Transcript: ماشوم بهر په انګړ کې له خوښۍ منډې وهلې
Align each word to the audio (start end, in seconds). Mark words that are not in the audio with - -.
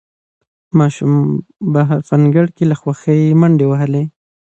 ماشوم 0.77 1.13
بهر 1.73 1.99
په 2.07 2.13
انګړ 2.17 2.45
کې 2.55 2.63
له 2.71 2.75
خوښۍ 2.81 3.21
منډې 3.39 3.65
وهلې 3.67 4.03